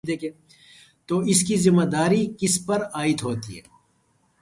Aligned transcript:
تو 1.09 1.19
اس 1.19 1.43
کی 1.43 1.55
ذمہ 1.57 1.85
داری 1.85 2.25
کس 2.39 2.65
پر 2.65 2.83
عائد 2.93 3.21
ہوتی 3.23 3.57
ہے؟ 3.57 3.63